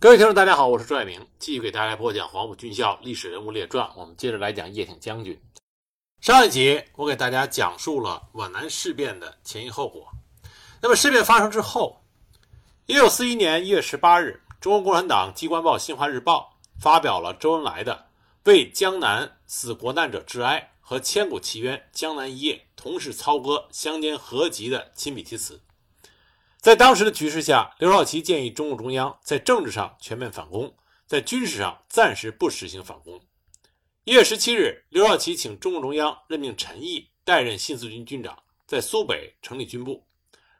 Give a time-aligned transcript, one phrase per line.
[0.00, 3.84] 各位听众，大家好，我是朱爱明，继续给大家播讲《黄埔军校历史人物列传》。
[3.96, 5.42] 我们接着来讲叶挺将军。
[6.20, 10.06] 上一集我给大家讲述了皖南事变的前因后果。
[10.80, 12.04] 那么事变发生之后，
[12.86, 18.06] 一九四一年一月十八日，中国共产党机关报《新华日报》发表了周恩来的
[18.46, 25.60] “为江南死国难者致哀”和“千古奇冤，江南一夜，同是操戈，相煎何急”的亲笔题词。
[26.60, 30.76] 在当时的局势下，刘少奇建议中共中央在政治上全面反攻，
[31.06, 33.20] 在军事上暂时不实行反攻。
[34.02, 40.04] 一月十七日，刘少奇请中共中央任命陈毅代任新四军军长，在苏北成立军部。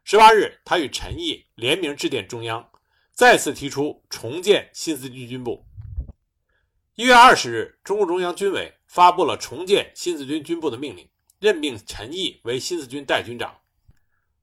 [0.04, 2.70] 十八日，他与陈毅联名致电中央，
[3.12, 5.66] 再次提出重建新四军军部。
[6.94, 11.08] 一月二十日，中共中央军委发布了重建新四军军部的命令，
[11.40, 13.58] 任命陈毅为新四军代军长。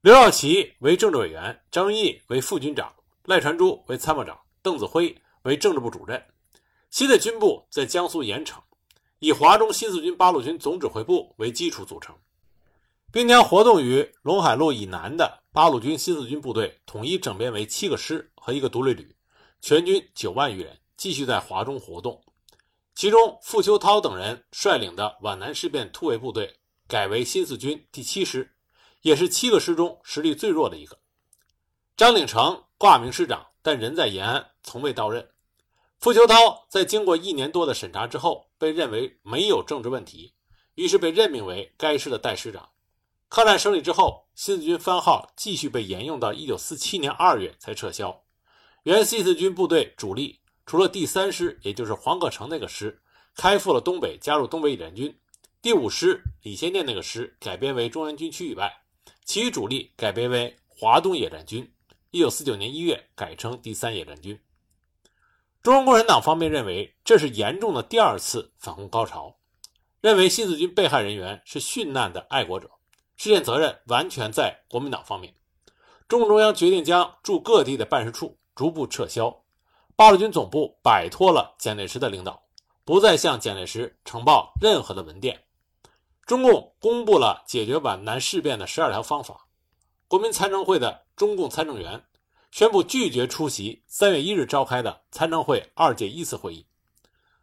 [0.06, 6.24] 刘少奇为政治委员，张云逸为副军长，赖传珠为参谋长，邓子恢为政治部主任。
[6.90, 8.62] 新的军部在江苏盐城，
[9.18, 12.14] 以华中新四军八路军总指挥部为基础组成，
[13.10, 19.12] 并将活动于陇海路以南的八路军新四军部队统一整编为七个师和一个独立旅，
[19.60, 22.22] 全军九万余人，继续在华中活动。
[22.94, 26.54] 其中，傅秋涛等人率领的皖南事变突围部队
[26.86, 28.52] 改为新四军第七师。
[29.06, 30.98] 也是七个师中实力最弱的一个。
[31.96, 35.30] 张鼎丞挂名师长，但人在延安，从未到任。
[36.00, 40.34] 傅秋涛在经过一年多的审查之后，被认为没有政治问题，
[40.74, 42.70] 于是被任命为该师的代师长。
[43.30, 48.24] 抗战胜利之后，新四军番号继续被沿用到一九四七年二月才撤销。
[48.82, 53.00] 原新四军部队主力除了第三师，也就是黄克诚那个师，
[53.36, 55.12] 开赴了东北，加入东北野战军；
[55.62, 58.82] 第五师李先念那个师改编为中央军区以外。
[59.26, 61.68] 其余主力改编为华东野战军，
[62.12, 64.40] 一九四九年一月改称第三野战军。
[65.64, 69.36] 中国共产党方面认为这是严重的第二次反攻高潮，
[70.00, 72.70] 认为新四军被害人员是殉难的爱国者，
[73.16, 75.34] 事件责任完全在国民党方面。
[76.06, 79.42] 中共中央决定将驻各地的办事处逐步撤销，
[79.96, 82.44] 八路军总部摆脱了蒋介石的领导，
[82.84, 85.45] 不再向蒋介石呈报任何的文件。
[86.26, 89.46] 中共公布了解决皖南事变的十二条方法。
[90.08, 92.04] 国民参政会的中共参政员
[92.50, 96.66] 宣布拒绝出席三月一日召开的参政会二届一次会议。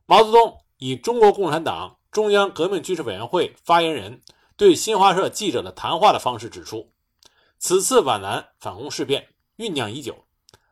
[0.06, 4.22] 毛泽东以中国共产党中央革命军事委员会发言人
[4.58, 6.92] 对新华社记者的谈话的方式指出，
[7.58, 10.26] 此次皖南反攻事变酝酿已久，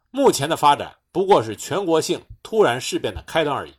[0.09, 3.73] 目前的发展不过是全国性突然事变的开端而已。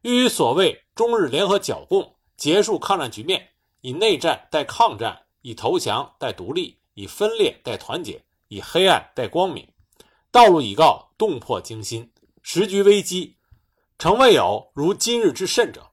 [0.00, 2.11] 欲与所谓中日联合剿共。
[2.42, 3.50] 结束抗战局面，
[3.82, 9.64] 以内战代抗战，以投降代独立，以分裂代团结，以黑暗代光明。
[10.32, 13.36] 道路已告，动魄惊心，时局危机，
[13.96, 15.92] 诚未有如今日之甚者。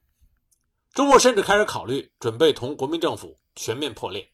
[0.91, 4.27] 中共甚至开始考虑准备同国民政府全面破裂。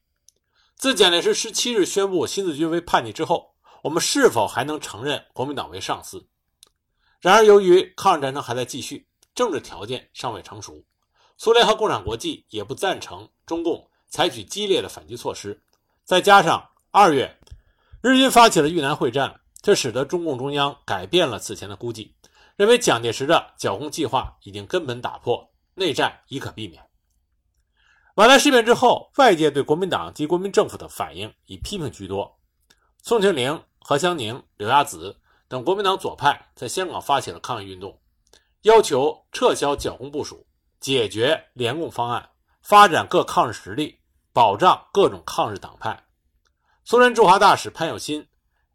[0.78, 3.54] 自蒋介石十七日宣布新四军为叛逆之后，
[3.84, 6.26] 我们是否还能承认国民党为上司？
[7.20, 10.82] 然而，由于抗日战争还在继续，政治条件尚未成熟。
[11.38, 15.62] 苏联和共产国际也不赞成中共采取激烈的反击措施，
[16.04, 17.38] 再加上二月
[18.02, 22.16] 日军发起了豫南会战，这使得中共中央改变了此前的估计，
[22.56, 26.88] 认为蒋介石的剿共计划已经根本打破，内战已可避免。
[28.16, 32.40] 皖南事变之后，外界对国民党及国民政府的反应以批评居多。
[33.04, 35.20] 宋庆龄、何香凝、柳亚子
[35.50, 38.00] 等国民党左派在香港发起了抗议运动，
[38.62, 40.48] 要求撤销剿共部署。
[40.86, 42.30] 解决联共方案，
[42.62, 43.98] 发展各抗日实力，
[44.32, 46.06] 保障各种抗日党派。
[46.84, 48.28] 苏联驻华大使潘友新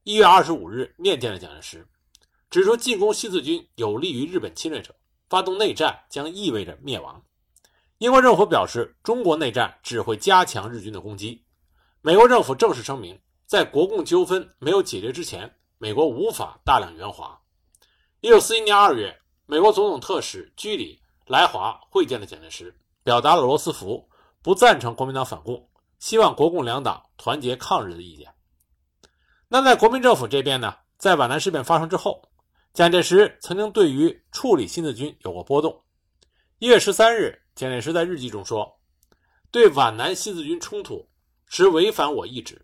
[0.02, 1.86] 一月二十五日面见了蒋介石，
[2.50, 4.92] 指出进攻新四军有利于日本侵略者，
[5.28, 7.24] 发动内战将意味着灭亡。
[7.98, 11.44] 英国政府表示，中国内战只会加强日军的攻击。
[12.00, 17.40] 美国政府正式声明，在国共纠纷没有解决之前，美国无法大量援华。
[18.20, 20.99] 一九四一年二月，美国总统特使居里。
[21.30, 24.10] 来华会见了蒋介石，表达了罗斯福
[24.42, 28.34] 不赞成国民党反共，希望国共两党团结抗日的意见。
[29.46, 30.74] 那在国民政府这边呢？
[30.98, 32.20] 在皖南事变发生之后，
[32.72, 35.80] 蒋介石曾经对于处理新四军有过波动。
[36.58, 38.80] 一月十三日，蒋介石在日记中说
[39.52, 41.08] ：“对皖南新四军冲突
[41.46, 42.60] 实违反我意志。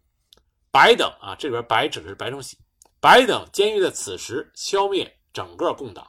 [0.72, 2.58] 白等啊，这里边白指的是白崇禧，
[2.98, 6.04] 白等监狱在此时消灭整个共党，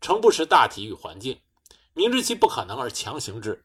[0.00, 1.36] 诚不识大体与环境。”
[1.96, 3.64] 明知其不可能而强行之，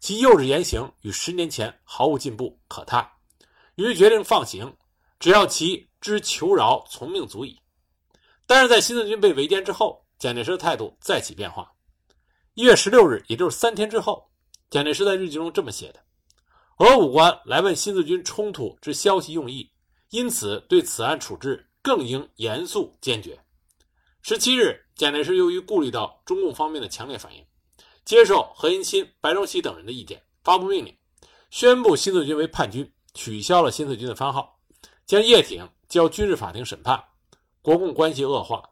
[0.00, 3.08] 其幼稚言行与十年前毫无进步可叹。
[3.76, 4.76] 于是决定放行，
[5.20, 7.56] 只要其知求饶从命足矣。
[8.48, 11.70] 但是在新四军被围歼之后，蒋介石的态度再起变化。
[12.54, 14.28] 一月十六日，也就是三天之后，
[14.70, 16.00] 蒋介石在日记中这么写的
[16.78, 19.70] ：“俄武官来问新四军冲突之消息用意，
[20.10, 23.38] 因此对此案处置更应严肃坚决。”
[24.20, 27.46] 十七日，蒋介石由于顾虑到中共方面的强烈反应，
[28.08, 30.96] 接受何应钦、白崇禧等人的意见，发布命令，
[31.50, 34.58] 宣布新四军为叛军，取消了新四军的番号，
[35.04, 37.04] 将叶挺交军事法庭审判。
[37.60, 38.66] 国共关系恶化，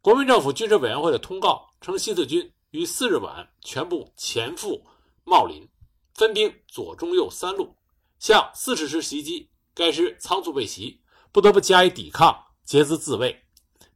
[0.00, 4.82] 国民政府军事委员会的通告称，新四军于四日晚全部前赴
[5.24, 5.68] 茂林，
[6.14, 7.76] 分兵左、中、右三路
[8.18, 11.02] 向四十师袭击，该师仓促被袭，
[11.32, 12.34] 不得不加以抵抗，
[12.64, 13.44] 竭资自卫。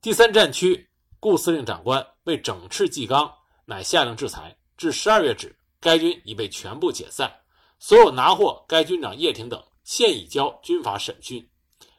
[0.02, 3.32] 第三战区顾司令长官为整饬纪纲，
[3.64, 4.54] 乃下令制裁。
[4.78, 7.40] 至十二月止，该军已被全部解散，
[7.80, 11.46] 所有拿获该军长叶挺等，现已交军法审讯。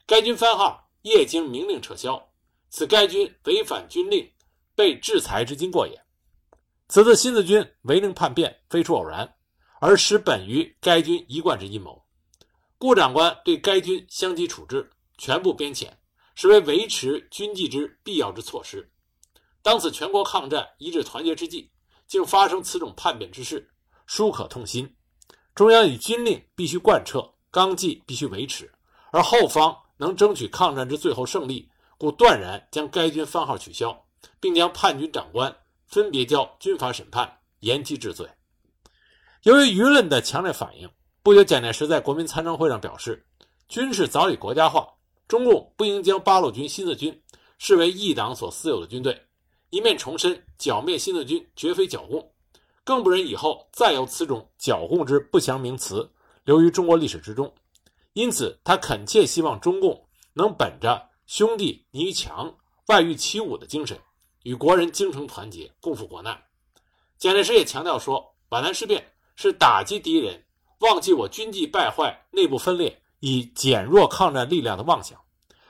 [0.07, 2.31] 该军番号业经明令撤销，
[2.69, 4.31] 此该军违反军令，
[4.75, 6.01] 被制裁之经过也。
[6.87, 9.35] 此次新四军违令叛变，非出偶然，
[9.81, 12.03] 而实本于该军一贯之阴谋。
[12.77, 15.89] 顾长官对该军相继处置，全部编遣。
[16.33, 18.89] 实为维持军纪之必要之措施。
[19.61, 21.69] 当此全国抗战一致团结之际，
[22.09, 23.69] 竟发生此种叛变之事，
[24.07, 24.93] 殊可痛心。
[25.53, 28.69] 中央以军令必须贯彻，纲纪必须维持，
[29.11, 34.05] 而后方能争取抗战之最后胜利，故断然将该军番号取消，
[34.39, 38.27] 并将叛军长官分别交军法审判，延期治罪。
[39.43, 40.89] 由于舆论的强烈反应，
[41.21, 43.25] 不久，蒋介石在国民参政会上表示，
[43.67, 44.87] 军事早已国家化。
[45.27, 47.21] 中共不应将八路军、新四军
[47.59, 49.27] 视为一党所私有的军队，
[49.69, 52.31] 一面重申剿灭新四军绝非剿共，
[52.83, 56.09] 更不忍以后再有此种剿共之不祥名词
[56.43, 57.53] 流于中国历史之中。
[58.13, 62.57] 因此，他恳切希望中共能本着兄弟尼于强、
[62.87, 63.99] 外御其武的精神，
[64.43, 66.43] 与国人精诚团结，共赴国难。
[67.17, 70.43] 蒋介石也强调说，皖南事变是打击敌人、
[70.79, 73.01] 忘记我军纪败坏、内部分裂。
[73.21, 75.19] 以减弱抗战力量的妄想，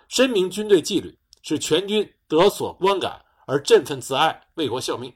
[0.07, 5.11] 深明军队纪律，使全军得所观感而振奋自爱，为国效命，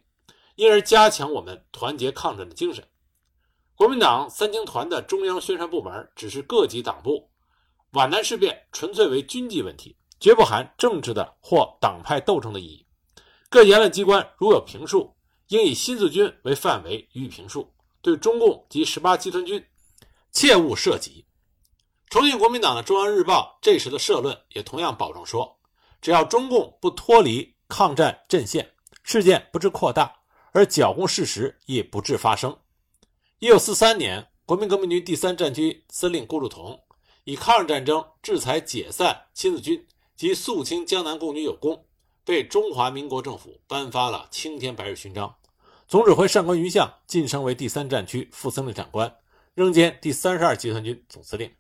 [0.55, 2.83] 因而加强我们团结抗战的精神。
[3.75, 7.29] 国民党三青团的中央宣传部门指示各级党部，
[7.91, 12.87] 皖南事变纯粹为军纪问题，绝不含政治的或党派斗争的意义。
[13.51, 15.15] 各言论机关如有评述，
[15.49, 17.71] 应以新四军为范围予以评述，
[18.01, 19.63] 对中共及十八集团军，
[20.31, 21.27] 切勿涉及。
[22.09, 25.59] 重庆国民党的中央日报这时的社论也同样保证说，
[26.01, 28.69] 只要中共不脱离抗战阵线，
[29.01, 30.19] 事件不致扩大，
[30.51, 32.55] 而剿共事实亦不致发生。
[33.39, 36.79] 一九四三年，国民革命军第三战区司令顾祝同
[37.23, 41.83] 以抗日战争制裁解散新四军及肃清江南共军有功，
[42.23, 45.35] 被中华民国政府颁发了青天白日勋章，
[45.87, 49.11] 总指挥上官云相晋升为第三战区副司令长官，
[49.55, 51.51] 仍兼第三十二集团军总司令。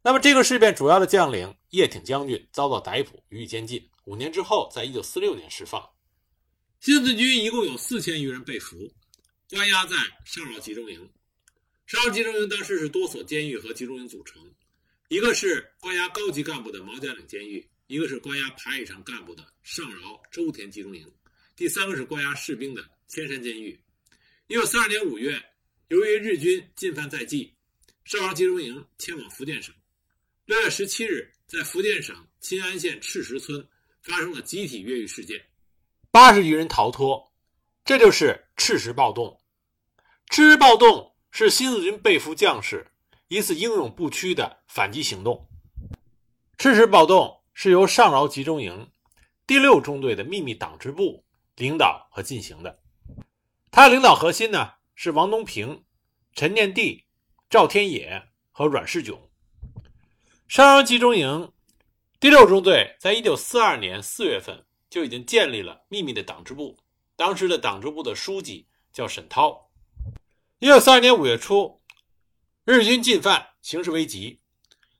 [0.00, 3.86] 那么，这个事变主要的将领叶挺将军遭到逮捕，予以监禁。
[4.06, 5.84] 五年之后，在一九四六年释放。
[6.78, 8.88] 新四军一共有四千余人被俘，
[9.50, 11.10] 关押在上饶集中营。
[11.86, 14.40] 上饶集中营当时是多所监狱和集中营组成，
[15.08, 21.04] 一个是关押高级干部的毛家岭监狱，一个是关押排以上干部的上饶周田集中营，
[21.56, 23.76] 第三个是关押士兵的千山监狱。
[24.46, 25.42] 一九四二年五月，
[25.88, 27.52] 由于日军进犯在即，
[28.04, 29.74] 上饶集中营迁往福建省。
[30.44, 33.66] 六月十七日，在福建省新安县赤石村
[34.06, 35.36] 发生了集体越狱事件，
[36.12, 37.32] 八十余人逃脱，
[37.84, 39.40] 这就是赤石暴动。
[40.30, 42.86] 赤石暴动是新四军被俘将士
[43.26, 45.48] 一次英勇不屈的反击行动。
[46.56, 48.88] 赤石暴动是由上饶集中营
[49.44, 51.24] 第六中队的秘密党支部
[51.56, 52.78] 领导和进行的，
[53.72, 55.84] 他的领导核心呢是王东平、
[56.32, 57.04] 陈念地、
[57.50, 58.22] 赵天野
[58.52, 59.18] 和阮世炯。
[60.46, 61.52] 上饶集中营
[62.26, 66.76] 第六中队在一九四二年四月份就已经建立了秘密的党支部，
[67.14, 69.70] 当时的党支部的书记叫沈涛。
[70.58, 71.80] 一九四二年五月初，
[72.64, 74.40] 日军进犯，形势危急。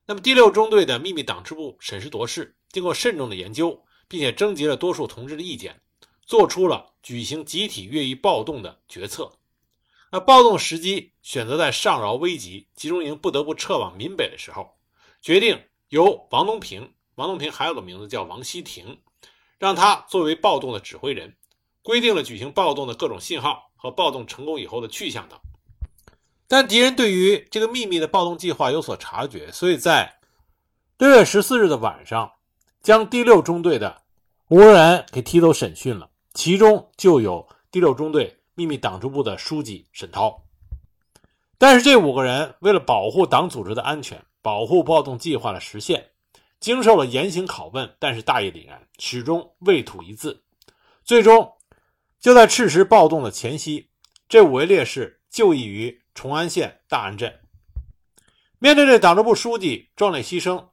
[0.05, 5.81] 那么第六中队的秘密党支部审时度势，经过慎重的研究，并且征集了多数同志的意见，
[6.25, 9.37] 做出了举行集体越狱暴动的决策。
[10.13, 14.77] 那暴动时机选择在上饶危急，集中营不得不撤往闽北的时候。
[15.21, 18.99] 决定由王东平，王东平还有个名字叫王希亭，
[19.57, 21.35] 让他作为暴动的指挥人，
[21.81, 25.39] 规定了举行暴动的各种信号和暴动成功以后的去向等。
[26.47, 30.19] 但敌人对于这个秘密的暴动计划有所察觉，所以在
[30.99, 32.31] 六月十四日的晚上，
[32.83, 34.03] 将第六中队的
[34.49, 40.43] 五个人给提走审讯了，其中就有第六中队秘密党支部的书记沈涛。
[41.57, 46.11] 但是这五个人为了保护党组织的安全，保护暴动计划的实现，
[46.59, 50.43] 经受了严刑拷问，但是大义凛然，始终未吐一字。
[51.03, 51.53] 最终，
[52.19, 53.89] 就在赤石暴动的前夕，
[54.27, 57.39] 这五位烈士就义于崇安县大安镇。
[58.59, 60.69] 面对这党支部书记壮烈牺牲，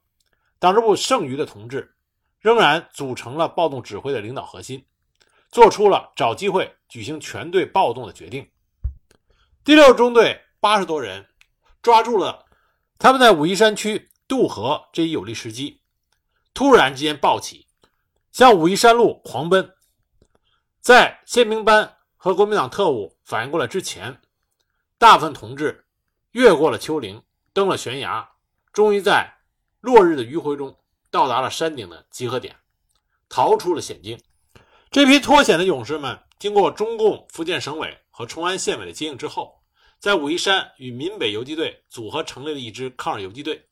[0.57, 1.95] 党支部剩余的同志
[2.39, 4.83] 仍然组成了暴动指挥的领导核心，
[5.51, 8.49] 做出了找机会举行全队暴动的决定。
[9.63, 11.25] 第六中队八十多人
[11.81, 12.45] 抓住了
[12.97, 15.81] 他们在武夷山区渡河这一有利时机，
[16.53, 17.67] 突然之间暴起，
[18.31, 19.73] 向武夷山路狂奔。
[20.81, 24.21] 在宪兵班和国民党特务反应过来之前，
[24.97, 25.85] 大部分同志
[26.31, 27.21] 越过了丘陵。
[27.53, 28.31] 登了悬崖，
[28.73, 29.33] 终于在
[29.79, 30.77] 落日的余晖中
[31.09, 32.53] 到达了山顶的集合点，
[33.29, 34.19] 逃出了险境。
[34.91, 39.63] 这批脱险的勇士们，经过中共福建省委和崇安县委的接应之后，
[39.99, 43.69] 在武夷山与闽北游击队组合成立了一支抗日游击队，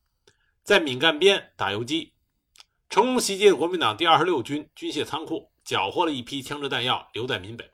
[0.64, 2.14] 在闽赣边打游击，
[2.90, 7.70] 成功袭击了国民党第二十六军军械仓库，缴获了一批枪支弹药，留在闽北。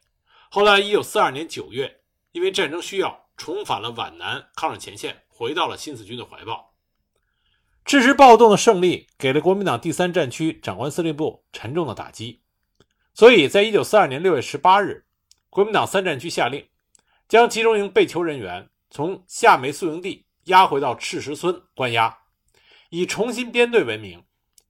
[0.50, 5.24] 后来，一九四二年九月，因为战争需要，重返了皖南抗日前线。
[5.39, 6.74] 回到了新四军的怀抱。
[7.86, 12.41] 赤石暴动的胜利给了国民党第三战区长官司令部沉重的打击，
[13.13, 15.05] 所以在一九四二年六月十八日，
[15.50, 16.67] 国民党三战区下令
[17.29, 22.19] 将集中营被囚人员从夏梅宿营地押回到赤石村关押，
[22.89, 24.24] 以重新编队为名，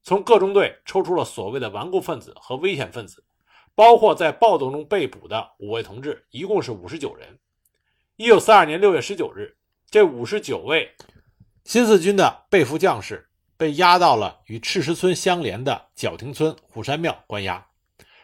[0.03, 3.23] 从各中队抽出了所谓的顽固分子和危险分子，
[3.75, 7.39] 包括在暴动中被捕的五位同志，一共是五十九人。
[8.15, 9.55] 一九四二年六月十九日。
[9.91, 10.95] 这五十九位
[11.63, 17.65] 新四军的被俘将士被押到了与赤石村相连的角亭村虎山庙关押，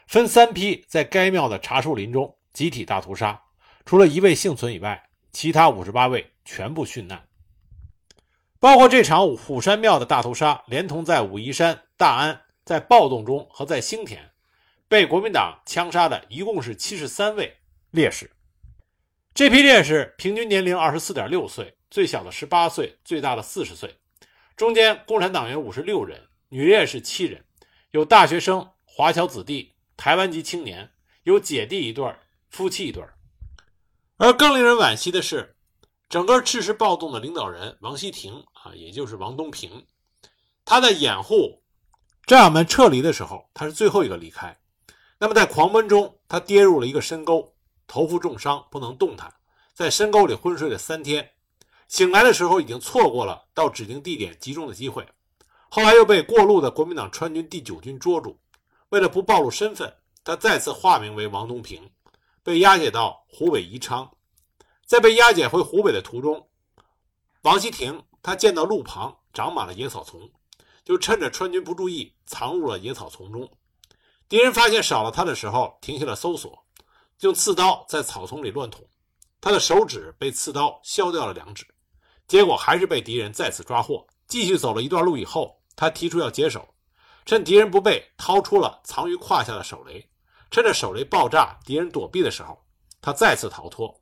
[0.05, 3.41] 分三批在该庙的茶树林中集体大屠杀。
[3.83, 7.27] 除了一位幸存以外，其他五十八位全部殉难。
[8.65, 14.31] 包括这场虎山庙的大屠杀，连同在武夷山、大安在暴动中和在兴田
[14.87, 17.57] 被国民党枪杀的，一共是七十三位
[17.91, 18.31] 烈士。
[19.35, 23.99] 这批烈士平均年龄二十四点六岁，最小的十八岁，最大的四十岁。
[24.57, 26.19] 中间共产党员五十六人，
[26.49, 27.45] 女烈士七人，
[27.91, 30.89] 有大学生、华侨子弟、台湾籍青年，
[31.21, 32.03] 有姐弟一对
[32.49, 33.03] 夫妻一对
[34.17, 35.55] 而更令人惋惜的是，
[36.09, 39.85] 整个赤石暴动的领导人王锡亭啊，也就是王东平，
[40.65, 41.61] 他在掩护
[42.25, 44.57] 战友们撤离的时候，他是最后一个离开。
[45.19, 47.53] 那么在狂奔中，他跌入了一个深沟。
[47.85, 49.31] 头部重伤，不能动弹，
[49.75, 51.33] 在深沟里昏睡了三天。
[51.87, 55.07] 醒来的时候，已经错过了到指定地点集中的机会。
[55.69, 58.39] 后来又被过路的国民党川军第九军捉住。
[58.89, 59.93] 为了不暴露身份，
[60.23, 61.91] 他再次化名为王东平，
[62.41, 64.09] 被押解到湖北宜昌。
[64.87, 66.47] 在被押解回湖北的途中，
[67.43, 70.19] 王锡亭他见到路旁长满了野草丛，
[70.83, 73.47] 就趁着川军不注意，藏入了野草丛中。
[74.27, 76.65] 敌人发现少了他的时候，停下了搜索。
[77.19, 78.83] 用刺刀在草丛里乱捅，
[79.39, 81.67] 他的手指被刺刀削掉了两指，
[82.27, 84.03] 结果还是被敌人再次抓获。
[84.27, 86.67] 继续走了一段路以后，他提出要解手，
[87.27, 90.03] 趁敌人不备，掏出了藏于胯下的手雷，
[90.49, 92.59] 趁着手雷爆炸，敌人躲避的时候，
[92.99, 93.95] 他再次逃脱。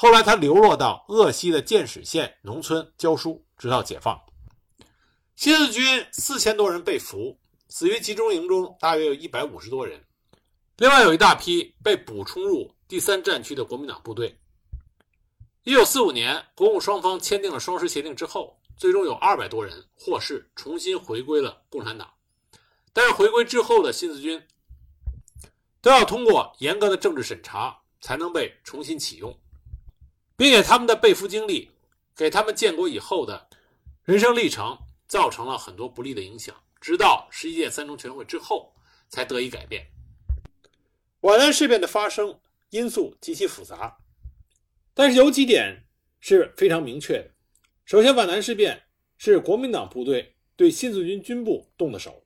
[0.00, 4.16] 后来他流落到鄂西的建始县农村教书，直到解放。
[5.34, 7.36] 新四军四千多人被俘，
[7.66, 10.04] 死于集中营中大约有一百五十多人。
[10.76, 14.38] 另外有一大批被补充入第三战区的国民党部队。
[15.64, 22.08] 一九四五年，国共双方签订了双十协定之后，最终有二百多人获释，重新回归了共产党。
[22.92, 24.40] 但是回归之后的新四军
[25.80, 29.36] 都要通过严格的政治审查，才能被重新启用，
[30.38, 31.68] 并且他们的被俘经历
[32.16, 33.48] 给他们建国以后的
[34.04, 34.78] 人生历程
[35.08, 38.72] 造成了很多不利的影响，直到十一届三中全会之后
[39.08, 39.84] 才得以改变。
[41.20, 42.38] 皖南事变的发生
[42.70, 43.98] 因素极其复杂，
[44.94, 45.84] 但是有几点
[46.20, 47.30] 是非常明确的。
[47.84, 48.84] 首先，皖南事变
[49.16, 52.24] 是国民党部队对新四军军部动的手，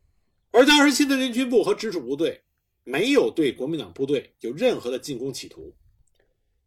[0.50, 2.42] 而当时新四军军部和直属部队
[2.84, 5.74] 没有对国民党部队有任何的进攻企图，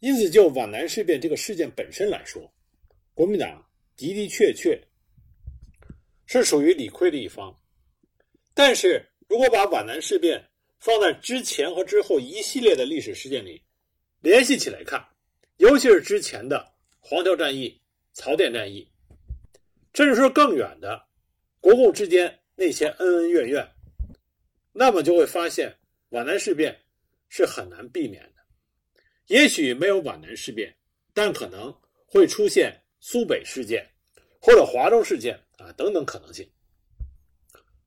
[0.06, 2.54] 因此就皖南事变这个事件本身来说，
[3.16, 4.80] 国民党的的确确
[6.28, 7.60] 是属于理亏的一方。
[8.54, 10.48] 但是如果把皖南事变，
[10.78, 13.60] 放在之前和之后一系列的历史事件里
[14.22, 15.04] 联系起来看，
[15.58, 17.82] 尤其是之前的黄桥战役、
[18.14, 18.88] 曹甸战役，
[19.96, 21.04] 甚至说更远的
[21.60, 23.68] 国共之间那些恩恩怨怨，
[24.72, 25.76] 那么就会发现
[26.10, 26.80] 皖南事变
[27.28, 28.35] 是很难避免的。
[29.28, 30.76] 也许没有皖南事变，
[31.14, 33.90] 但可能会出现苏北事件
[34.40, 36.50] 或者华中事件啊等等可能性。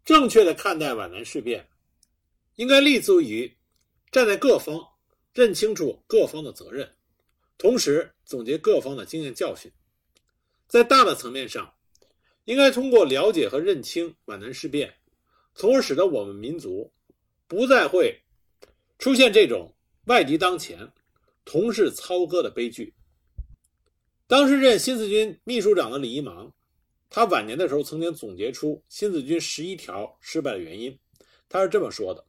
[0.04, 1.68] 正确的看待皖南事变，
[2.57, 3.57] 应该立足于
[4.11, 4.85] 站在各方，
[5.33, 6.97] 认清楚各方的责任，
[7.57, 9.71] 同时总结各方的经验教训。
[10.66, 11.75] 在大的层面上，
[12.47, 14.95] 应该通过了解和认清皖南事变，
[15.54, 16.92] 从而使得我们民族
[17.47, 18.23] 不再会
[18.99, 19.75] 出现这种
[20.07, 20.90] 外敌当前、
[21.48, 22.92] 同是操戈的悲剧。
[24.26, 26.52] 当时任新四军秘书长的李一芒，
[27.08, 30.98] 他晚年的时候曾经总结出新四军十一条失败的原因，
[31.48, 32.22] 他是这么说的：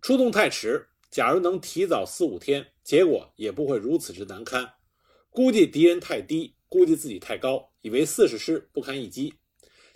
[0.00, 4.74] 出动太迟，假如能提早四五天，结果也不会如此之难堪。
[5.30, 6.54] 估计敌人太低。
[6.68, 9.32] 估计自己太高，以为四十师不堪一击，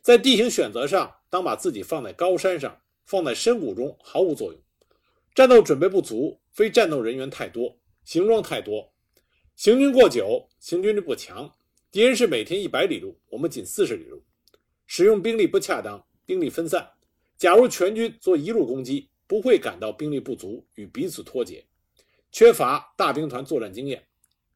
[0.00, 4.62] 在地形选择上，当把自己放在高山上，放在深谷中毫无作用。
[5.34, 7.76] 战斗准备不足，非战斗人员太多，
[8.10, 8.92] 行装太多，
[9.54, 11.48] 行军过久，行军力不强。
[11.92, 14.20] 敌人是每天一百里路，我们仅四十里路，
[14.84, 16.90] 使用兵力不恰当，兵力分散。
[17.36, 21.64] 假如全军做一路攻击，不会感到兵力不足与彼此脱节，
[22.32, 24.04] 缺乏大兵团作战经验。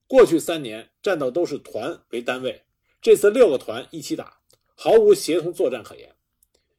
[0.09, 2.61] 过去三年战斗都是团为单位，
[3.01, 4.41] 这次六个团一起打，
[4.75, 6.13] 毫无协同作战可言。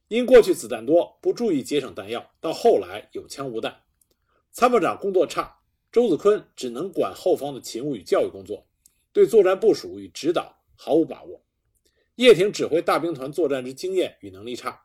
[0.09, 3.83] 因过去子弹多，不注意节省弹药，到后来有枪无弹。
[4.51, 5.54] 参谋长工作差，
[5.95, 8.67] 周子坤只能管后方的勤务与教育工作，
[9.13, 11.41] 对作战部署与指导毫无把握。
[12.15, 14.77] 叶挺指挥大兵团作战之经验与能力差，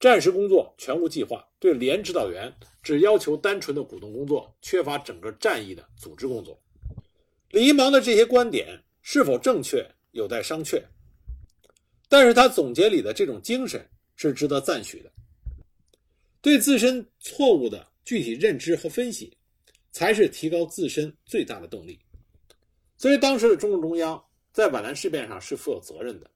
[0.00, 6.60] 战时工作全无计划，对连指导员只要求单纯的鼓动工作，缺乏整个战役的组织工作。
[7.50, 10.82] 李一芒的这些观点是否正确，有待商榷。
[12.08, 15.12] 但是他总结里的这种精神是值得赞许的。
[16.40, 19.36] 对自身错误的具体认知和分析，
[19.92, 21.96] 才是提高自身最大的动力。
[22.96, 24.20] 所以，当时的中共中央
[24.52, 26.28] 在皖南事变上是负有责任的。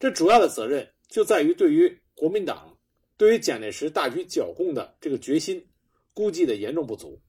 [0.00, 2.74] 这主要的责任就在于对于国民党
[3.18, 5.62] 对于蒋介石大举剿共的这个决心
[6.14, 7.20] 估计的严重不足。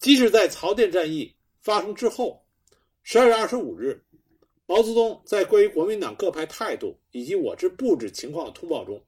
[0.00, 1.32] 即使在曹甸战役。
[1.60, 2.42] 发生之后，
[3.02, 4.00] 十二月二十五日，
[4.64, 9.04] 毛泽东在关于国民党各派态度以及我之布置情况的通报中，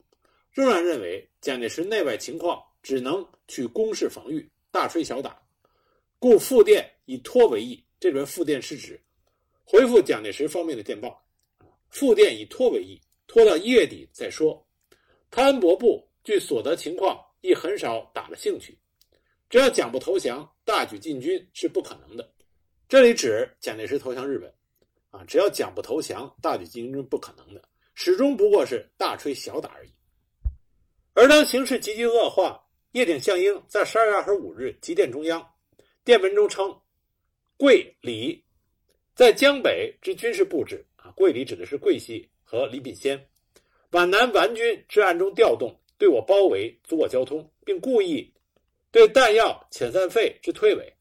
[0.52, 5.40] 仍然认为蒋介石内外情况只能取攻势防御，大吹小打，
[6.20, 7.84] 故复电以拖为宜。
[7.98, 8.98] 这边复电是指
[9.64, 11.22] 回复蒋介石方面的电报，
[11.90, 14.64] 复电以拖为宜，拖到一月底再说。
[15.30, 18.78] 潘恩伯部据所得情况，亦很少打了兴趣。
[19.48, 22.32] 只要蒋不投降，大举进军是不可能的。
[22.88, 24.52] 这里指蒋介石投降日本，
[25.10, 27.62] 啊，只要蒋不投降，大举进军不可能的，
[27.94, 29.90] 始终不过是大吹小打而已。
[31.12, 35.46] 而当形势急剧恶化，叶挺、项英在十二月二十五日急电中央，
[36.10, 36.76] 电文中称
[37.56, 38.42] ：“桂李
[39.14, 43.28] 在江北之军事布置啊，桂李指的是桂系和李秉先，
[43.90, 48.34] 皖南顽军之暗中调动，对我包围，阻我交通，并故意
[48.90, 50.92] 对弹药遣散费之推诿。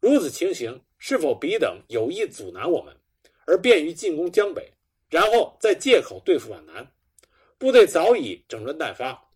[0.00, 2.94] 如此情形。”是否彼等有意阻拦我们，
[3.46, 4.70] 而便于进攻江北，
[5.08, 6.92] 然后再借口对付皖南？
[7.56, 9.30] 部队早已整装待发，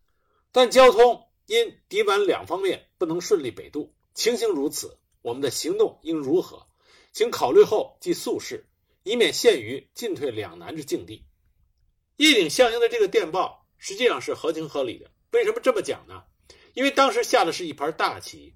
[0.53, 3.91] 但交通因敌皖两方面不能顺利北渡。
[4.15, 6.65] 情形如此，我们的行动应如何？
[7.13, 8.65] 请考虑后即速事，
[9.03, 11.21] 以免陷于进退两难之境地。
[12.19, 15.11] 叶挺、项英的这个电报实际上是合情合理的。
[15.33, 16.23] 为什么这么讲呢？
[16.75, 18.55] 因为当时下的是一盘大棋，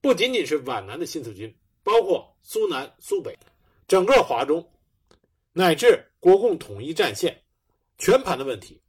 [0.00, 1.56] 不仅仅是皖南的新四军。
[1.84, 3.38] 包括苏南、苏北，
[3.86, 4.68] 整个华中，
[5.52, 7.40] 乃至国共统一战线，
[7.96, 8.82] 全盘的问题，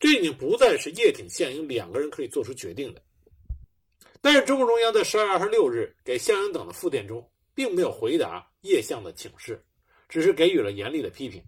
[0.00, 3.00] 这已经不再是叶挺、项英两个人可以做出决定的。
[4.26, 9.64] 但是中共中央在十二月二十六日给项英等的复电中，并没有回答叶项的请示，
[10.08, 11.40] 只是给予了严厉的批评。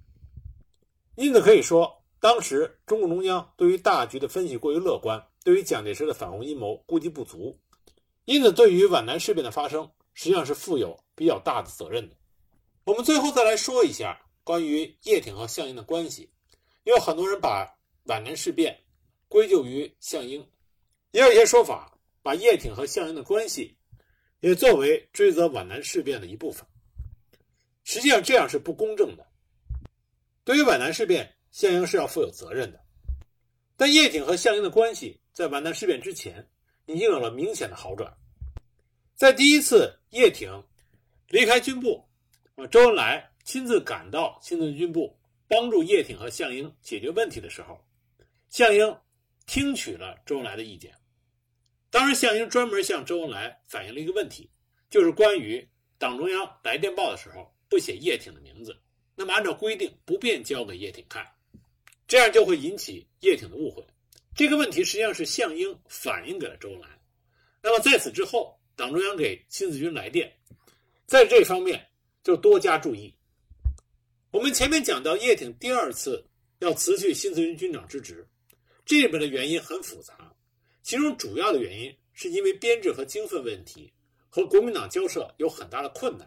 [1.17, 7.59] 因此可以说，当时中共中央对于大局的分析过于乐观，对于蒋介石的反共阴谋估计不足，
[8.27, 9.91] 因此对于皖南事变的发生。
[10.15, 12.15] 实际上是负有比较大的责任的。
[12.85, 16.31] 我们最后再来说一下关于叶挺和项英的关系，
[16.85, 17.67] 因为很多人把
[18.05, 18.79] 皖南事变
[19.27, 20.47] 归咎于项英，
[21.11, 21.98] 也有一些说法
[22.29, 23.75] 把叶挺和项英的关系
[24.41, 26.63] 也作为追责皖南事变的一部分。
[27.85, 29.27] 实际上这样是不公正的。
[30.45, 32.79] 对于皖南事变，项英是要负有责任的，
[33.79, 36.47] 但叶挺和项英的关系在皖南事变之前
[36.85, 38.15] 已经有了明显的好转。
[39.15, 40.63] 在第一次叶挺
[41.29, 42.07] 离开军部，
[42.57, 47.83] 啊，周恩来亲自赶到新四军部帮助叶挺和项英解决问题的时候，
[48.51, 48.95] 项英
[49.47, 50.95] 听取了周恩来的意见，
[51.91, 54.51] 当时项英专门向周恩来反映了一个问题，
[54.91, 55.67] 就是关于
[55.99, 58.79] 党中央来电报的时候不写叶挺的名字，
[59.15, 61.27] 那么按照规定不便交给叶挺看，
[62.07, 63.85] 这样就会引起叶挺的误会。
[64.35, 66.89] 这个问题实际上是项英反映给了周恩来。
[67.63, 70.33] 那么在此之后，党中央给新四军来电，
[71.07, 71.85] 在这方面
[72.23, 73.13] 就多加注意。
[74.31, 76.25] 我们前面讲到叶挺第二次
[76.61, 78.25] 要辞去新四军军长之职，
[78.85, 80.33] 这里边的原因很复杂，
[80.89, 83.93] 其中主要的原因是因为编制和经费问题
[84.31, 86.27] 和国民党交涉有很大的困难，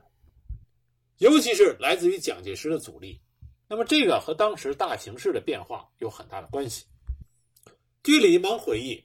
[1.18, 3.20] 尤其是来自于蒋介石的阻力。
[3.68, 6.86] 那么这个和当时大形势的变化有很大的关系。
[8.04, 9.04] 据李继芒回忆，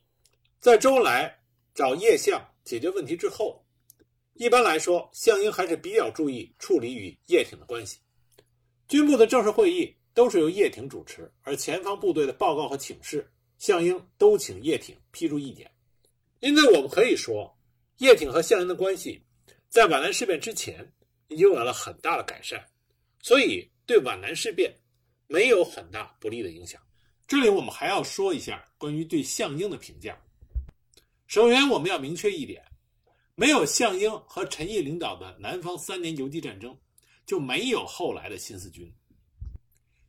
[0.61, 1.35] 在周恩来
[1.75, 3.65] 找叶项解决问题之后，
[4.35, 7.97] 一般来说，项英还是比较注意处理与叶挺的关系。
[8.89, 13.27] 军部的正式会议都是由叶挺主持，而前方部队的报告和请示，
[13.59, 15.71] 项英都请叶挺批注意见。
[16.41, 17.57] 因此，我们可以说，
[17.99, 19.23] 叶挺和项英的关系
[19.69, 20.93] 在皖南事变之前
[21.29, 22.65] 已经有了很大的改善，
[23.21, 24.73] 所以对皖南事变
[25.27, 26.81] 没有很大不利的影响。
[27.27, 30.17] 这里我们还要说一下关于对项英的评价。
[31.27, 32.63] 首先，我们要明确一点：
[33.35, 36.79] 没有项英和陈毅领导的南方三年游击战争，
[37.25, 38.89] 就没有后来的新四军。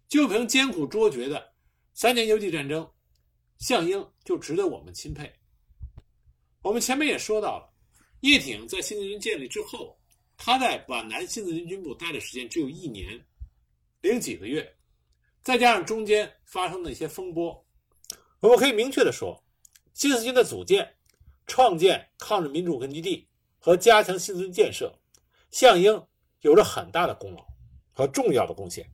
[0.07, 1.51] 就凭艰苦卓绝的
[1.93, 2.87] 三年游击战争，
[3.59, 5.31] 项英就值得我们钦佩。
[6.61, 7.69] 我们前面也说到了，
[8.21, 9.97] 叶挺在新四军建立之后，
[10.37, 13.23] 他在皖南新四军军部待的时间只有一年
[14.01, 14.75] 零几个月。
[15.43, 17.65] 再加上中间发生的一些风波，
[18.41, 19.41] 我们可以明确的说，
[19.93, 20.95] 新四军的组建、
[21.45, 23.25] 创建抗日民主根据地
[23.57, 24.93] 和加强新四军建设，
[25.49, 26.05] 项英
[26.41, 27.47] 有着很大的功劳
[27.93, 28.85] 和重要的贡献。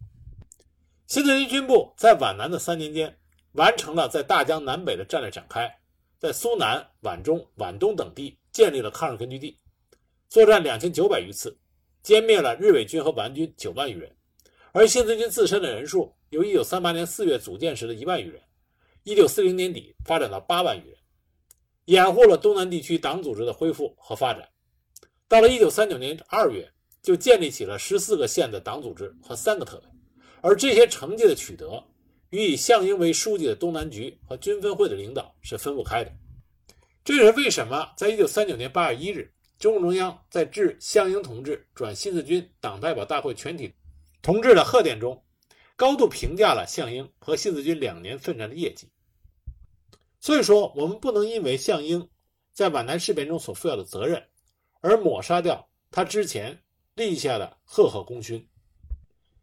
[1.08, 3.18] 新四军军部在皖南的三年间，
[3.54, 5.72] 完成了在大江南北的战略展开，
[6.20, 9.58] 在苏南、皖中、皖东等地建立了抗日根据地，
[10.30, 11.58] 作战两千九百余次，
[12.04, 14.12] 歼灭了日伪军和顽军九万余人。
[14.72, 18.42] 而新四军自身的人数由1938年4月组建时的一万余人
[19.06, 20.98] ，1940年底发展到八万余人，
[21.86, 24.50] 掩护了东南地区党组织的恢复和发展。
[25.28, 26.72] 到了1939年2月，
[27.04, 29.84] 就建立起了十四个县的党组织和三个特委。
[30.42, 31.84] 而这些成绩的取得，
[32.34, 36.12] 与以项英为书记的东南局和军分会的领导是分不开的。
[37.04, 43.72] 这也是为什么在1939年8月1日，中共中央在致项英同志转新四军党代表大会全体。
[44.24, 45.24] 同志的贺电中，
[45.76, 48.90] 高度评价了项英和新四军两年奋战的业绩。
[50.20, 52.10] 所以说，我们不能因为项英
[52.52, 54.24] 在皖南事变中所负有的责任，
[54.82, 56.64] 而抹杀掉他之前
[56.96, 58.40] 立下的赫赫功勋；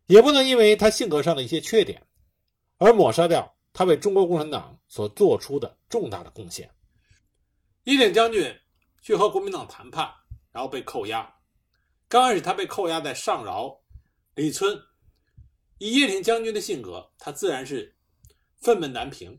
[0.08, 2.02] 也不能因为他性格上的一些缺点，
[2.80, 6.74] 而抹杀掉他为中国共产党所做出的重大的贡献。
[7.84, 8.58] 叶挺将军
[9.02, 10.10] 去和国民党谈判，
[10.50, 11.36] 然后被扣押。
[12.08, 13.78] 刚开始，他被扣押在上饶。
[14.34, 14.82] 李村
[15.76, 17.94] 以叶挺将军的性格，他自然是
[18.56, 19.38] 愤懑难平。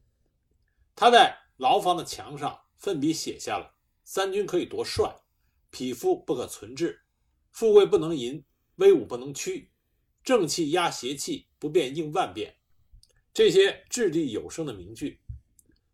[0.96, 3.74] 他在牢房的墙上奋笔写下了
[4.06, 5.16] ：“三军可以夺帅，
[5.72, 7.02] 匹夫不可存志，
[7.50, 9.72] 富贵不能淫，威武不能屈，
[10.24, 12.56] 正气压邪气，不变应万变。”
[13.34, 15.20] 这些掷地有声的名句，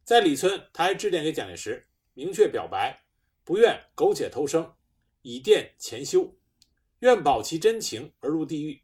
[0.04, 3.04] 在李村，他还致电给蒋介石，明确表白
[3.43, 4.73] 不愿苟且偷生，
[5.21, 6.36] 以垫前修，
[7.00, 8.82] 愿保其真情而入地狱。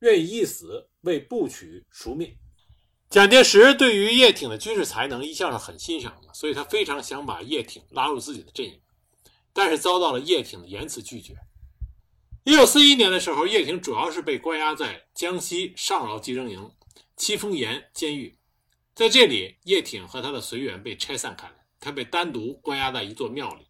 [0.00, 2.36] 愿以一死为不取赎命。
[3.08, 8.78] 蒋介石对于叶挺的军事才能一向是很欣赏的，所以他非常想把叶挺拉入自己的阵营，
[9.54, 11.34] 但是遭到了叶挺的严词拒绝。
[12.44, 16.70] 一九四一年的时候，叶挺主要是被关押在江西上饶集中营
[17.16, 18.36] 七峰岩监狱，
[18.94, 23.66] 在这里，叶挺和他的随员被拆散开来，他被单独关押在一座庙里，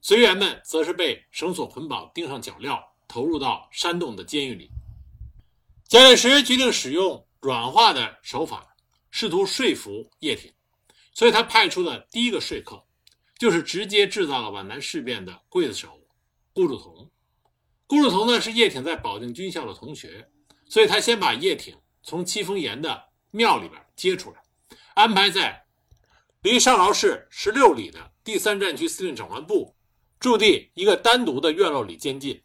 [0.00, 4.70] 随员们则是被绳索捆绑，钉上脚镣，投入到山洞的监狱里。
[5.88, 8.76] 蒋介石决定使用软化的手法，
[9.10, 10.52] 试图说服叶挺，
[11.12, 12.80] 所以他派出的第一个说客，
[13.38, 16.00] 就是直接制造了皖南事变的刽子手
[16.52, 17.10] 顾祝同。
[17.88, 20.30] 顾祝同呢是叶挺在保定军校的同学，
[20.68, 21.74] 所以他先把叶挺
[22.08, 24.42] 从七峰岩的庙里边接出来，
[24.94, 25.66] 安排在
[26.40, 29.76] 离上饶市十六里的第三战区司令长官部
[30.18, 32.42] 驻地一个单独的院落里监禁。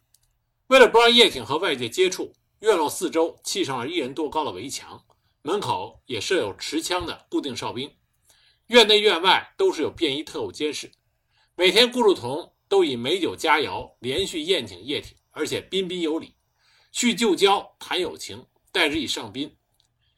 [0.66, 2.34] 为了不让叶挺和外界接触。
[2.60, 5.02] 院落四周砌上了一人多高的围墙，
[5.40, 7.90] 门口也设有持枪的固定哨兵。
[8.66, 10.92] 院内院外都是有便衣特务监视。
[11.56, 16.36] 每天，顾祝同都以美酒佳肴连续宴请叶挺，而且彬彬有礼，
[16.92, 19.56] 叙旧交，谈友情，待之以上宾。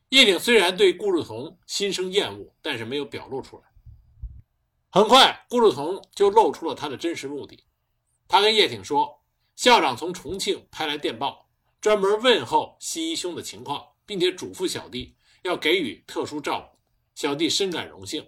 [0.09, 3.65] 叶挺虽然对顾祝同心生厌恶，但是没有表露出来。
[4.89, 7.65] 很快，顾祝同就露出了他的真实目的。
[8.27, 9.23] 他跟叶挺说，
[9.57, 11.51] 校长从重庆派来电报，
[11.83, 16.79] 专门问候西医兄的情况，并且嘱咐小弟要给予特殊照顾。
[17.15, 18.27] 小弟深感荣幸。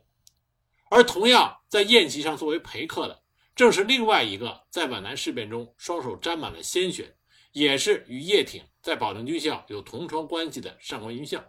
[0.91, 3.23] 而同样在宴席上作为陪客的，
[3.57, 7.17] 正是另外一个在皖南事变中双手沾满了鲜血，
[7.53, 11.45] 也是与叶挺在保定军校有同窗关系的上官云相。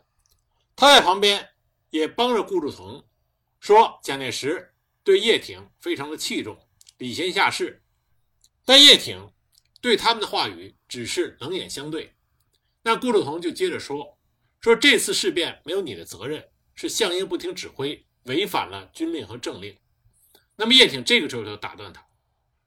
[0.75, 1.49] 他在旁边
[1.89, 3.03] 也帮着顾祝同
[3.61, 4.73] 说，蒋介石
[5.03, 6.59] 对叶挺非常的器重，
[6.97, 7.81] 礼贤下士。
[8.65, 9.31] 但叶挺
[9.81, 12.13] 对他们的话语只是冷眼相对。
[12.83, 14.19] 那顾祝同就接着说
[14.59, 19.77] ：“说这次事变没有你的责任，是项英不听指挥，违反了军令和政令。”
[20.57, 22.05] 那么叶挺这个时候就打断他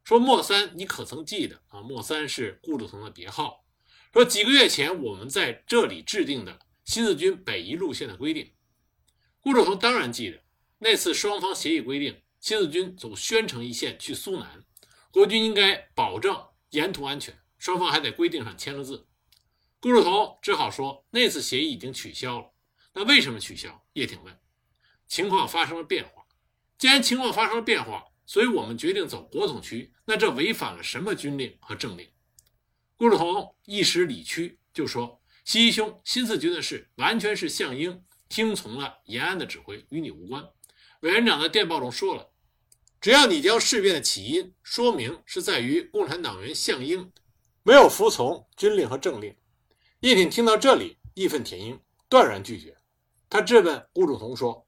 [0.04, 1.80] 说：“莫三，你可曾记得啊？
[1.82, 3.61] 莫三是顾祝同的别号。
[4.12, 8.52] 说几个月前我们在这里制定的新四军北移路线的规定，
[9.40, 10.42] 顾祝同当然记得。
[10.78, 14.62] 那次双方协议规定，新四军走宣城一线去苏南。”
[15.10, 19.06] 国军应该保证沿途安全，双方还在规定上签了字。
[19.80, 22.50] 顾祝同只好说那次协议已经取消了。
[22.92, 23.86] 那为什么取消？
[23.94, 24.38] 叶挺问。
[25.06, 26.26] 情况发生了变化。
[26.76, 29.92] 既然情况发生了变化，所以我们决定走国统区。
[30.04, 32.06] 那这违反了什么军令和政令？
[33.02, 40.48] 顾祝同一时理屈，就说：“西一兄，新四军的事完全是项英听从了延安的指挥，与你无关。”
[41.02, 42.30] 委员长在电报中说了。
[43.00, 47.10] 只要你将事变的起因说明是在于共产党员项英
[47.64, 49.34] 没有服从军令和政令，
[49.98, 52.76] 叶挺听到这里义愤填膺，断然拒绝。
[53.28, 54.64] 他质问顾祝同说：“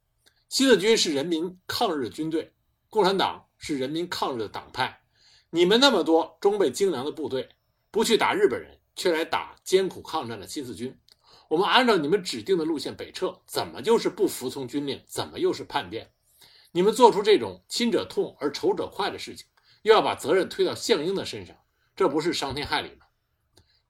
[0.50, 2.52] 新四军是人民抗日军队，
[2.90, 5.02] 共产党是人民抗日的党派。
[5.50, 7.48] 你们那么多装备精良的部队，
[7.94, 10.98] 不去打日本人，却来打艰苦抗战的新四军。
[11.46, 15.00] 我们按照你们指定的路线北撤，怎么就是不服从军令？
[15.06, 16.10] 怎么又是叛变？”
[16.74, 19.46] 你们做出这种亲者痛而仇者快的事情，
[19.82, 21.56] 又要把责任推到项英的身上，
[21.94, 23.06] 这不是伤天害理吗？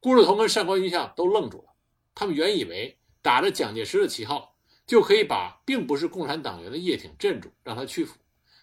[0.00, 1.72] 顾祝同跟上官云相都愣住了。
[2.14, 4.54] 他们原以为打着蒋介石的旗号，
[4.86, 8.18] 就可以把并不是共产党员的叶挺镇住，让他屈服。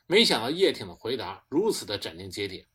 [0.06, 2.68] 没想到叶挺的回答如此的斩钉截铁。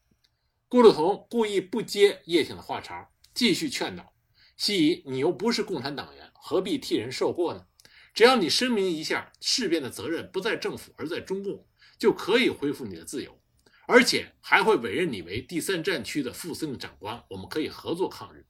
[0.68, 4.12] 顾祝同故意不接叶挺的话茬，继续劝导
[4.58, 7.66] ：“西夷，你又不是共产党员，何必替人受过呢？”
[8.12, 11.64] 只要你声明一下事变的责任不在政府而在中共，
[11.98, 13.38] 就可以恢复你的自由，
[13.86, 17.22] 而且还会委任你为第三战区的副司令长官。
[17.28, 18.46] 我们可以合作抗日。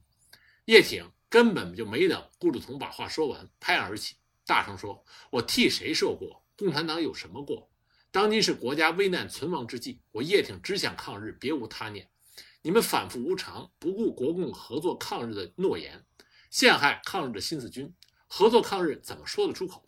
[0.65, 6.43] 叶挺根本就没等顾祝同把话说完，拍案而起，大声说：“我替谁受过？
[6.55, 7.69] 共产党有什么过？
[8.11, 12.09] 当今是国家危难存亡之际，我叶挺只想抗日，别无他念。
[12.61, 16.05] 你们反复无常，不顾国共合作抗日的诺言，
[16.49, 17.93] 陷害抗日的新四军。”
[18.29, 19.87] 合作抗日怎么说得出口？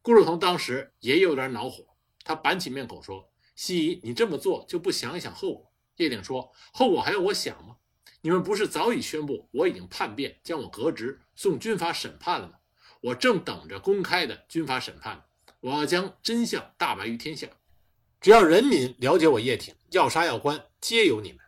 [0.00, 7.78] 顾祝同当时也有点恼火，他板起面孔说：“西夷，你这么做就不想一想后果？”叶挺说：“后果还要我想吗？
[8.20, 12.54] 你们不是早已宣布我已经叛变，将我革职，送军法审判了吗？
[13.00, 15.24] 我正等着公开的军法审判呢，
[15.60, 17.48] 我要将真相大白于天下。
[18.20, 21.40] 只要人民了解我叶挺，要杀要关皆由你们。”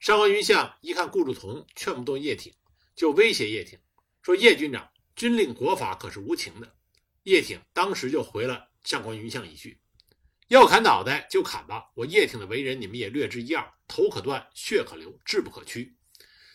[0.00, 2.52] 上官云相一看顾祝同劝不动叶挺，
[2.94, 3.78] 就威胁叶挺
[4.22, 6.72] 说：“叶军长。”军令国法可是无情的，
[7.24, 9.80] 叶挺当时就回了上官云相一句
[10.46, 15.96] ：“要砍脑袋就砍吧，我叶挺的为人你们也略知一二，头可断，血可流，志不可屈。”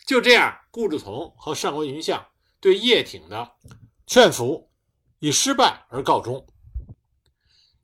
[0.07, 2.25] 就这样，顾祝同和上官云相
[2.61, 3.51] 对叶挺的
[4.07, 4.71] 劝服
[5.19, 6.47] 以失败而告终。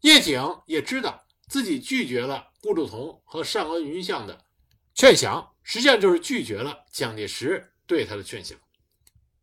[0.01, 4.45] 叶挺也知道自己拒绝了顾祝同和上官云相的
[4.93, 8.57] 劝降，实际上就是拒绝了蒋介石对他的劝降。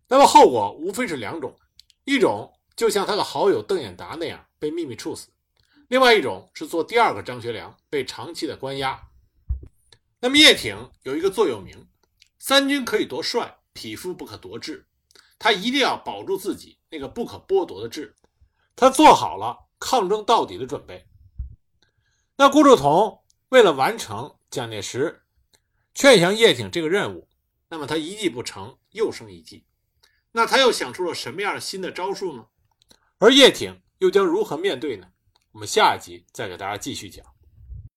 [0.09, 1.57] 那么后果无非是两种，
[2.05, 5.29] 一种就像他的好友邓演达那样被秘密处死，
[5.89, 9.09] 另外一种是做第二个张学良被长期的关押。
[10.21, 11.89] 那么叶挺有一个座右铭：
[12.39, 14.87] 三军可以夺帅，匹夫不可夺志。
[15.39, 18.15] 他一定要保住自己那个不可剥夺的志，
[18.75, 21.07] 他做好了抗争到底的准备。
[22.37, 25.23] 那顾祝同为了完成蒋介石
[25.95, 27.29] 劝降叶挺这个任务，
[27.69, 29.65] 那么他一计不成，又生一计。
[30.33, 32.47] 那他又想出了什么样新的招数呢？
[33.19, 35.09] 而叶挺又将如何面对呢？
[35.53, 37.25] 我们下一集再给大家继续讲。